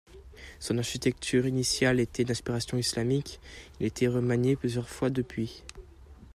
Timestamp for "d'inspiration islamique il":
2.23-3.83